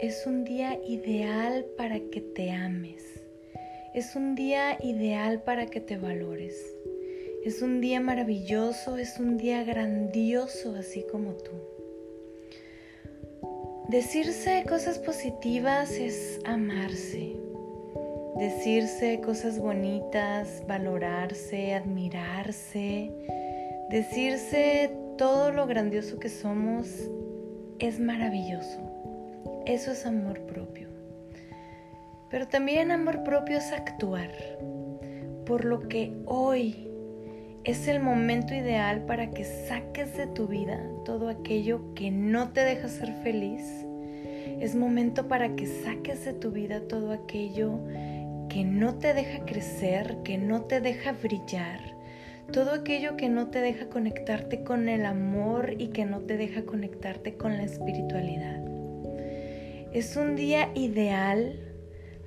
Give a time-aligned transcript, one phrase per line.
[0.00, 3.02] es un día ideal para que te ames.
[3.94, 6.54] Es un día ideal para que te valores.
[7.44, 11.50] Es un día maravilloso, es un día grandioso así como tú.
[13.88, 17.34] Decirse cosas positivas es amarse.
[18.36, 23.10] Decirse cosas bonitas, valorarse, admirarse.
[23.90, 26.86] Decirse todo lo grandioso que somos
[27.80, 28.87] es maravilloso.
[29.68, 30.88] Eso es amor propio.
[32.30, 34.30] Pero también amor propio es actuar.
[35.44, 36.88] Por lo que hoy
[37.64, 42.64] es el momento ideal para que saques de tu vida todo aquello que no te
[42.64, 43.84] deja ser feliz.
[44.58, 47.78] Es momento para que saques de tu vida todo aquello
[48.48, 51.80] que no te deja crecer, que no te deja brillar,
[52.54, 56.62] todo aquello que no te deja conectarte con el amor y que no te deja
[56.62, 58.67] conectarte con la espiritualidad.
[59.98, 61.58] Es un día ideal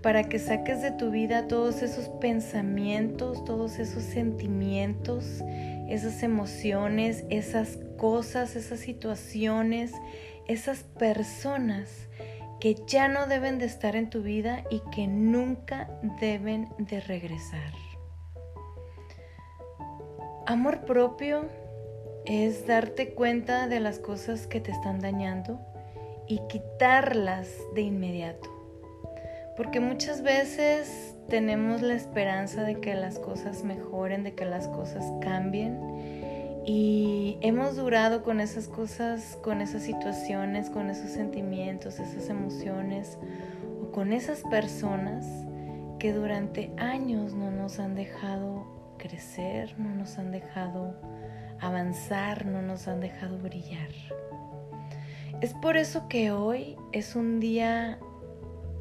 [0.02, 5.41] para que saques de tu vida todos esos pensamientos, todos esos sentimientos,
[5.88, 9.94] esas emociones, esas cosas, esas situaciones,
[10.50, 12.09] esas personas
[12.59, 17.72] que ya no deben de estar en tu vida y que nunca deben de regresar.
[20.45, 21.47] Amor propio
[22.25, 25.70] es darte cuenta de las cosas que te están dañando
[26.32, 28.50] y quitarlas de inmediato.
[29.58, 35.04] Porque muchas veces tenemos la esperanza de que las cosas mejoren, de que las cosas
[35.20, 35.78] cambien.
[36.66, 43.18] Y hemos durado con esas cosas, con esas situaciones, con esos sentimientos, esas emociones
[43.84, 45.26] o con esas personas
[46.00, 50.96] que durante años no nos han dejado crecer, no nos han dejado
[51.59, 53.90] avanzar, no nos han dejado brillar.
[55.42, 57.97] Es por eso que hoy es un día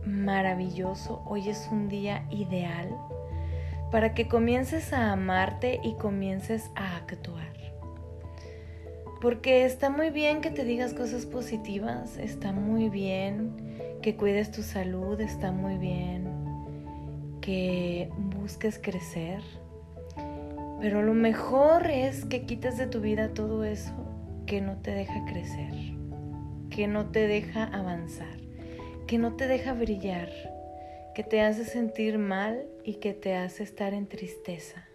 [0.05, 2.94] maravilloso, hoy es un día ideal
[3.91, 7.48] para que comiences a amarte y comiences a actuar.
[9.22, 14.62] Porque está muy bien que te digas cosas positivas, está muy bien que cuides tu
[14.62, 16.28] salud, está muy bien
[17.41, 19.41] que busques crecer,
[20.78, 23.94] pero lo mejor es que quites de tu vida todo eso
[24.44, 26.00] que no te deja crecer,
[26.70, 28.41] que no te deja avanzar
[29.10, 30.31] que no te deja brillar,
[31.16, 34.86] que te hace sentir mal y que te hace estar en tristeza.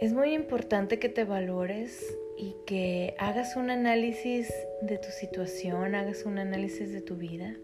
[0.00, 6.26] Es muy importante que te valores y que hagas un análisis de tu situación, hagas
[6.26, 7.56] un análisis de tu vida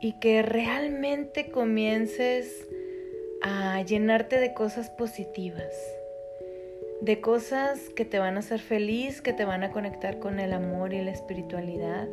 [0.00, 2.66] y que realmente comiences
[3.42, 5.72] a llenarte de cosas positivas,
[7.00, 10.52] de cosas que te van a hacer feliz, que te van a conectar con el
[10.52, 12.08] amor y la espiritualidad,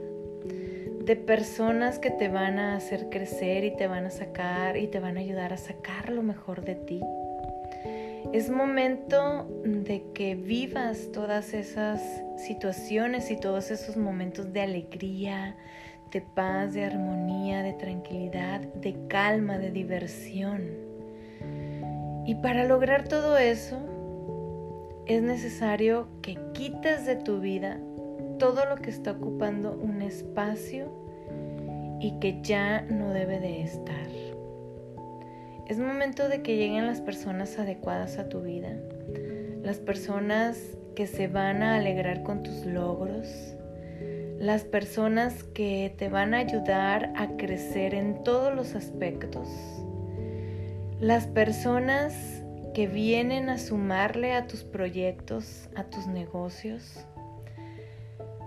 [1.03, 4.99] de personas que te van a hacer crecer y te van a sacar y te
[4.99, 7.01] van a ayudar a sacar lo mejor de ti.
[8.33, 12.01] Es momento de que vivas todas esas
[12.37, 15.55] situaciones y todos esos momentos de alegría,
[16.11, 20.63] de paz, de armonía, de tranquilidad, de calma, de diversión.
[22.25, 23.79] Y para lograr todo eso,
[25.07, 27.79] es necesario que quites de tu vida
[28.39, 30.91] todo lo que está ocupando un espacio
[32.01, 34.07] y que ya no debe de estar.
[35.65, 38.77] Es momento de que lleguen las personas adecuadas a tu vida,
[39.63, 43.55] las personas que se van a alegrar con tus logros,
[44.39, 49.47] las personas que te van a ayudar a crecer en todos los aspectos,
[50.99, 52.43] las personas
[52.77, 57.07] que vienen a sumarle a tus proyectos, a tus negocios,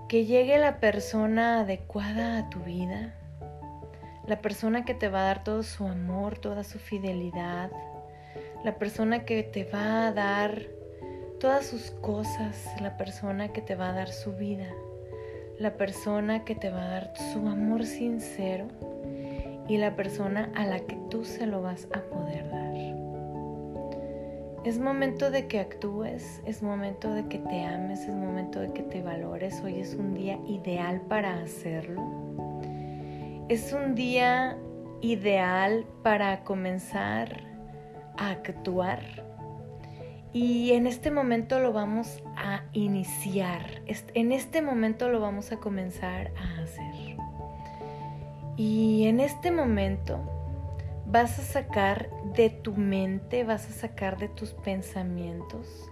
[0.08, 3.12] que llegue la persona adecuada a tu vida,
[4.28, 7.72] la persona que te va a dar todo su amor, toda su fidelidad,
[8.62, 10.62] la persona que te va a dar
[11.40, 14.68] todas sus cosas, la persona que te va a dar su vida,
[15.58, 18.68] la persona que te va a dar su amor sincero
[19.66, 22.59] y la persona a la que tú se lo vas a poder dar.
[24.62, 28.82] Es momento de que actúes, es momento de que te ames, es momento de que
[28.82, 29.58] te valores.
[29.64, 32.02] Hoy es un día ideal para hacerlo.
[33.48, 34.58] Es un día
[35.00, 37.40] ideal para comenzar
[38.18, 39.00] a actuar.
[40.34, 43.62] Y en este momento lo vamos a iniciar.
[44.12, 47.16] En este momento lo vamos a comenzar a hacer.
[48.58, 50.20] Y en este momento
[51.10, 55.90] vas a sacar de tu mente, vas a sacar de tus pensamientos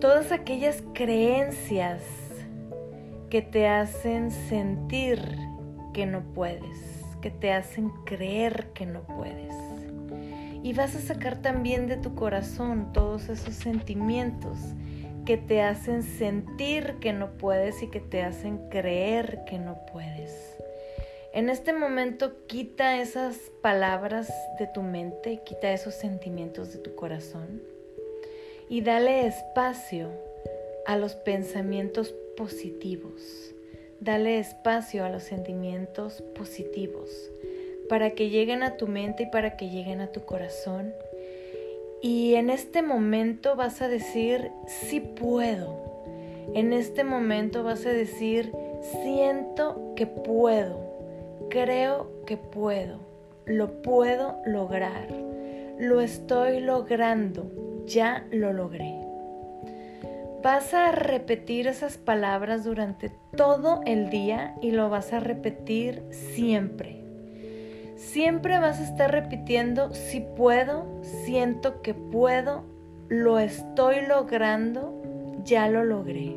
[0.00, 2.02] todas aquellas creencias
[3.30, 5.20] que te hacen sentir
[5.92, 9.52] que no puedes, que te hacen creer que no puedes.
[10.62, 14.58] Y vas a sacar también de tu corazón todos esos sentimientos
[15.24, 20.57] que te hacen sentir que no puedes y que te hacen creer que no puedes.
[21.34, 27.62] En este momento quita esas palabras de tu mente, quita esos sentimientos de tu corazón
[28.68, 30.08] y dale espacio
[30.86, 33.54] a los pensamientos positivos.
[34.00, 37.10] Dale espacio a los sentimientos positivos
[37.88, 40.94] para que lleguen a tu mente y para que lleguen a tu corazón.
[42.00, 46.04] Y en este momento vas a decir, sí puedo.
[46.54, 48.52] En este momento vas a decir,
[49.02, 50.87] siento que puedo.
[51.50, 52.98] Creo que puedo.
[53.46, 55.08] Lo puedo lograr.
[55.78, 57.50] Lo estoy logrando.
[57.86, 58.94] Ya lo logré.
[60.42, 67.02] Vas a repetir esas palabras durante todo el día y lo vas a repetir siempre.
[67.96, 72.62] Siempre vas a estar repitiendo, si puedo, siento que puedo,
[73.08, 75.02] lo estoy logrando,
[75.44, 76.36] ya lo logré.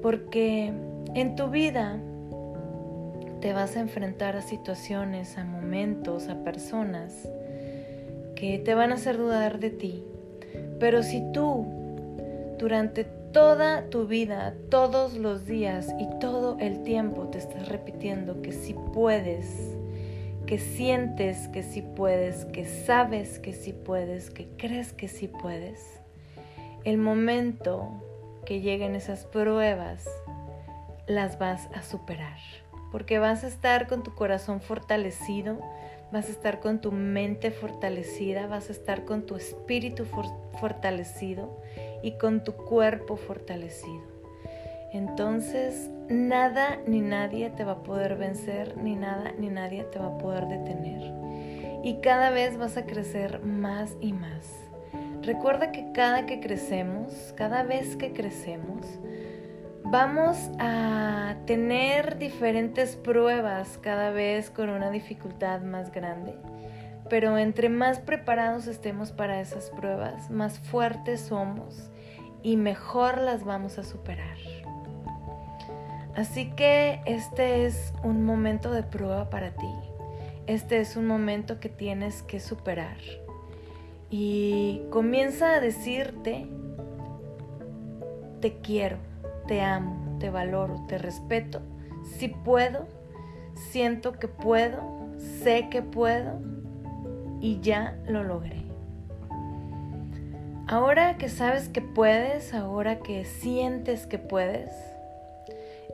[0.00, 0.72] Porque
[1.14, 1.98] en tu vida
[3.44, 7.28] te vas a enfrentar a situaciones, a momentos, a personas
[8.36, 10.02] que te van a hacer dudar de ti.
[10.80, 11.66] Pero si tú
[12.58, 18.52] durante toda tu vida, todos los días y todo el tiempo te estás repitiendo que
[18.52, 19.76] si puedes,
[20.46, 26.00] que sientes que sí puedes, que sabes que sí puedes, que crees que sí puedes,
[26.84, 27.90] el momento
[28.46, 30.08] que lleguen esas pruebas,
[31.06, 32.38] las vas a superar,
[32.94, 35.58] porque vas a estar con tu corazón fortalecido,
[36.12, 40.04] vas a estar con tu mente fortalecida, vas a estar con tu espíritu
[40.60, 41.60] fortalecido
[42.04, 44.04] y con tu cuerpo fortalecido.
[44.92, 50.14] Entonces, nada ni nadie te va a poder vencer, ni nada ni nadie te va
[50.14, 51.12] a poder detener.
[51.82, 54.52] Y cada vez vas a crecer más y más.
[55.22, 58.86] Recuerda que cada que crecemos, cada vez que crecemos,
[59.84, 66.34] vamos a tener diferentes pruebas cada vez con una dificultad más grande.
[67.10, 71.90] Pero entre más preparados estemos para esas pruebas, más fuertes somos
[72.42, 74.38] y mejor las vamos a superar.
[76.16, 79.68] Así que este es un momento de prueba para ti.
[80.46, 82.96] Este es un momento que tienes que superar.
[84.10, 86.46] Y comienza a decirte,
[88.40, 88.98] te quiero,
[89.46, 91.60] te amo, te valoro, te respeto.
[92.18, 92.86] Si puedo,
[93.70, 94.80] siento que puedo,
[95.42, 96.40] sé que puedo
[97.40, 98.62] y ya lo logré.
[100.66, 104.70] Ahora que sabes que puedes, ahora que sientes que puedes,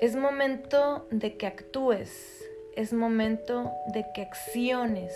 [0.01, 2.43] es momento de que actúes,
[2.77, 5.13] es momento de que acciones,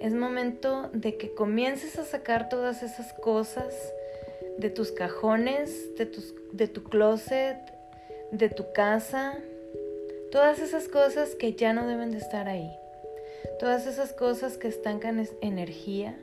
[0.00, 3.74] es momento de que comiences a sacar todas esas cosas
[4.58, 6.10] de tus cajones, de,
[6.52, 7.58] de tu closet,
[8.32, 9.38] de tu casa,
[10.30, 12.70] todas esas cosas que ya no deben de estar ahí,
[13.58, 16.16] todas esas cosas que estancan energía,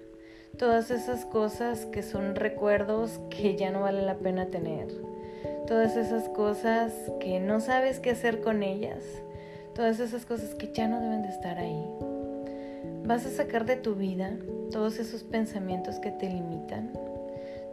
[0.58, 4.88] todas esas cosas que son recuerdos que ya no vale la pena tener.
[5.68, 9.04] Todas esas cosas que no sabes qué hacer con ellas,
[9.74, 11.84] todas esas cosas que ya no deben de estar ahí.
[13.04, 14.34] Vas a sacar de tu vida
[14.72, 16.92] todos esos pensamientos que te limitan,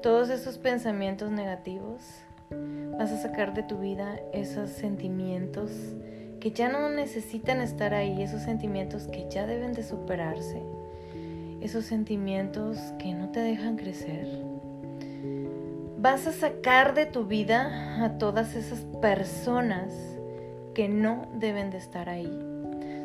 [0.03, 2.03] todos esos pensamientos negativos.
[2.99, 5.71] Vas a sacar de tu vida esos sentimientos
[6.41, 10.61] que ya no necesitan estar ahí, esos sentimientos que ya deben de superarse,
[11.61, 14.53] esos sentimientos que no te dejan crecer
[16.03, 19.95] vas a sacar de tu vida a todas esas personas
[20.75, 22.29] que no deben de estar ahí.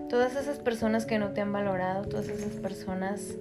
[0.10, 3.36] Todas esas personas que no te han valorado, todas esas personas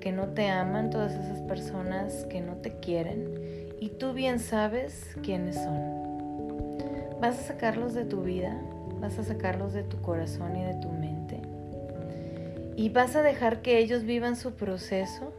[0.00, 3.74] que no te aman, todas esas personas que no te quieren.
[3.80, 6.78] Y tú bien sabes quiénes son.
[7.20, 8.60] Vas a sacarlos de tu vida,
[9.00, 11.40] vas a sacarlos de tu corazón y de tu mente.
[12.76, 15.32] Y vas a dejar que ellos vivan su proceso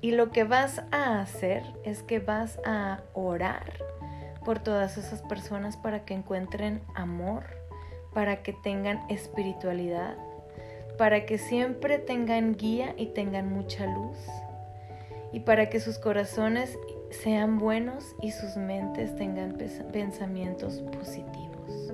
[0.00, 3.72] y lo que vas a hacer es que vas a orar
[4.44, 7.44] por todas esas personas para que encuentren amor,
[8.12, 10.16] para que tengan espiritualidad,
[10.96, 14.16] para que siempre tengan guía y tengan mucha luz,
[15.32, 16.78] y para que sus corazones
[17.10, 19.56] sean buenos y sus mentes tengan
[19.92, 21.92] pensamientos positivos.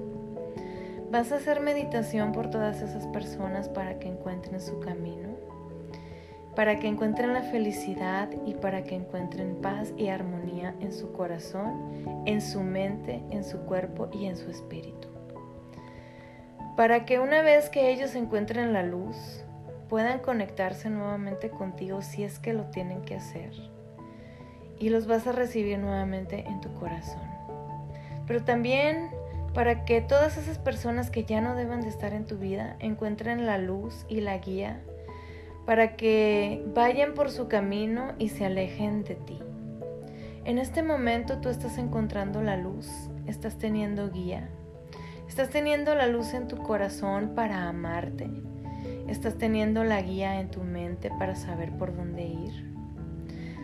[1.11, 5.31] Vas a hacer meditación por todas esas personas para que encuentren su camino
[6.55, 12.23] para que encuentren la felicidad y para que encuentren paz y armonía en su corazón,
[12.27, 15.10] en su mente, en su cuerpo y en su espíritu.
[16.81, 19.45] Para que una vez que ellos encuentren la luz,
[19.91, 23.53] puedan conectarse nuevamente contigo si es que lo tienen que hacer.
[24.79, 27.21] Y los vas a recibir nuevamente en tu corazón.
[28.27, 29.11] Pero también
[29.53, 33.45] para que todas esas personas que ya no deben de estar en tu vida encuentren
[33.45, 34.81] la luz y la guía
[35.67, 39.39] para que vayan por su camino y se alejen de ti.
[40.47, 42.89] En este momento tú estás encontrando la luz,
[43.27, 44.49] estás teniendo guía,
[45.31, 48.29] estás teniendo la luz en tu corazón para amarte,
[49.09, 52.75] estás teniendo la guía en tu mente para saber por dónde ir,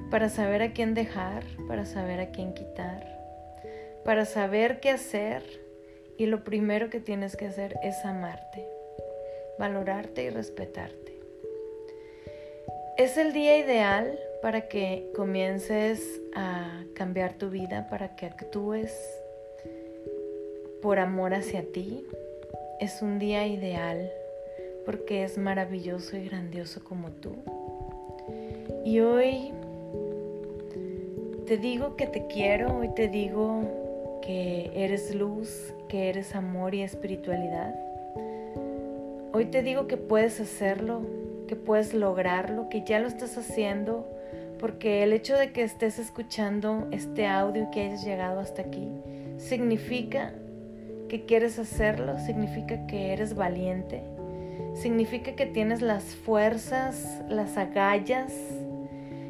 [0.08, 3.04] para saber a quién dejar, para saber a quién quitar,
[4.04, 5.42] para saber qué hacer
[6.16, 8.64] y lo primero que tienes que hacer es amarte,
[9.58, 11.18] valorarte y respetarte.
[12.96, 18.96] Es el día ideal para que comiences a cambiar tu vida, para que actúes
[20.82, 22.04] por amor hacia ti.
[22.80, 24.10] Es un día ideal
[24.84, 27.34] porque es maravilloso y grandioso como tú.
[28.84, 29.52] Y hoy
[31.46, 36.82] te digo que te quiero, hoy te digo que eres luz, que eres amor y
[36.82, 37.74] espiritualidad.
[39.32, 41.02] Hoy te digo que puedes hacerlo,
[41.48, 44.06] que puedes lograrlo, que ya lo estás haciendo,
[44.58, 48.88] porque el hecho de que estés escuchando este audio y que hayas llegado hasta aquí
[49.36, 50.32] significa
[51.08, 54.02] que quieres hacerlo, significa que eres valiente,
[54.74, 58.32] significa que tienes las fuerzas, las agallas,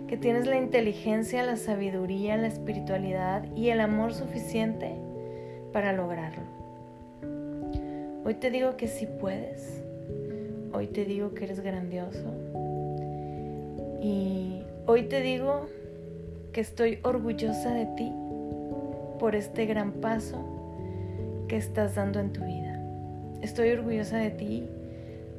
[0.09, 4.93] que tienes la inteligencia, la sabiduría, la espiritualidad y el amor suficiente
[5.73, 6.43] para lograrlo.
[8.25, 9.83] Hoy te digo que sí puedes,
[10.77, 12.35] Hoy te digo que eres grandioso.
[14.03, 15.69] Y hoy te digo
[16.53, 18.13] que estoy orgullosa de ti
[19.19, 20.56] por este gran paso
[21.49, 22.81] que estás dando en tu vida.
[23.43, 24.69] Estoy orgullosa de ti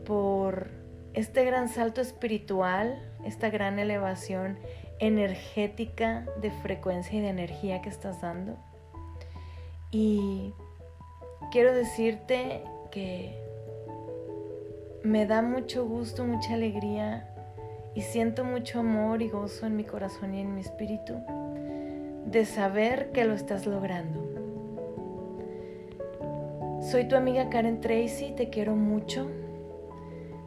[0.06, 0.68] por
[1.14, 4.58] este gran salto espiritual, esta gran elevación
[5.00, 8.58] energética de frecuencia y de energía que estás dando.
[9.92, 10.54] Y
[11.52, 12.62] quiero decirte
[12.92, 13.36] que
[15.04, 17.30] me da mucho gusto, mucha alegría
[17.96, 21.16] y siento mucho amor y gozo en mi corazón y en mi espíritu
[22.26, 24.27] de saber que lo estás logrando.
[26.90, 29.30] Soy tu amiga Karen Tracy, te quiero mucho.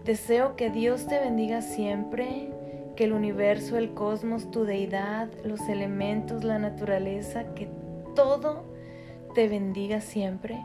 [0.07, 2.49] Deseo que Dios te bendiga siempre,
[2.97, 7.69] que el universo, el cosmos, tu deidad, los elementos, la naturaleza, que
[8.17, 8.65] todo
[9.35, 10.59] te bendiga siempre.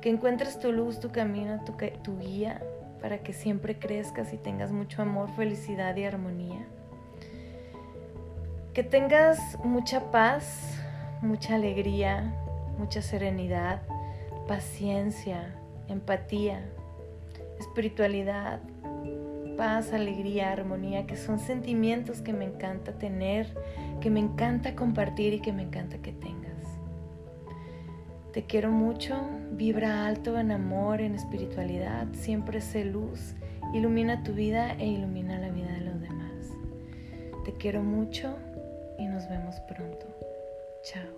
[0.00, 2.60] Que encuentres tu luz, tu camino, tu, tu guía
[3.00, 6.66] para que siempre crezcas y tengas mucho amor, felicidad y armonía.
[8.74, 10.76] Que tengas mucha paz,
[11.22, 12.34] mucha alegría,
[12.78, 13.80] mucha serenidad,
[14.48, 15.54] paciencia,
[15.88, 16.64] empatía,
[17.60, 18.60] espiritualidad,
[19.56, 23.54] paz, alegría, armonía, que son sentimientos que me encanta tener,
[24.00, 26.48] que me encanta compartir y que me encanta que tengas.
[28.32, 29.20] Te quiero mucho,
[29.52, 33.34] vibra alto en amor, en espiritualidad, siempre sé luz,
[33.74, 36.52] ilumina tu vida e ilumina la vida de los demás.
[37.44, 38.36] Te quiero mucho
[38.98, 40.06] y nos vemos pronto.
[40.82, 41.17] Chao.